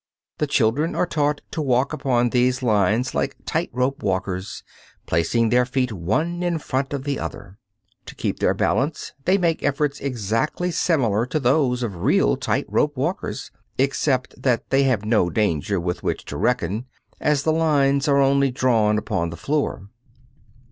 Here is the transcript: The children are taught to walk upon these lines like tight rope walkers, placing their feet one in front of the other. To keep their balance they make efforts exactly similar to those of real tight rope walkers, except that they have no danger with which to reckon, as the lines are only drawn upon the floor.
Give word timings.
The 0.39 0.47
children 0.47 0.95
are 0.95 1.05
taught 1.05 1.41
to 1.51 1.61
walk 1.61 1.93
upon 1.93 2.31
these 2.31 2.63
lines 2.63 3.13
like 3.13 3.37
tight 3.45 3.69
rope 3.71 4.01
walkers, 4.01 4.63
placing 5.05 5.49
their 5.49 5.63
feet 5.63 5.91
one 5.93 6.41
in 6.41 6.57
front 6.57 6.91
of 6.91 7.03
the 7.03 7.19
other. 7.19 7.59
To 8.07 8.15
keep 8.15 8.39
their 8.39 8.55
balance 8.55 9.13
they 9.25 9.37
make 9.37 9.61
efforts 9.61 9.99
exactly 9.99 10.71
similar 10.71 11.27
to 11.27 11.39
those 11.39 11.83
of 11.83 11.97
real 12.01 12.35
tight 12.35 12.65
rope 12.67 12.97
walkers, 12.97 13.51
except 13.77 14.41
that 14.41 14.71
they 14.71 14.85
have 14.85 15.05
no 15.05 15.29
danger 15.29 15.79
with 15.79 16.01
which 16.01 16.25
to 16.25 16.35
reckon, 16.37 16.87
as 17.19 17.43
the 17.43 17.53
lines 17.53 18.07
are 18.07 18.17
only 18.17 18.49
drawn 18.49 18.97
upon 18.97 19.29
the 19.29 19.37
floor. 19.37 19.87